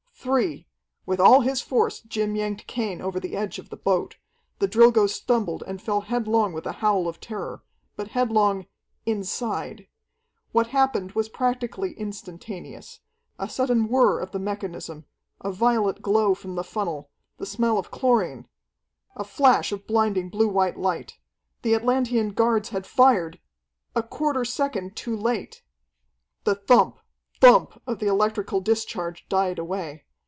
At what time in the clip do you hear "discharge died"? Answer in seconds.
28.61-29.57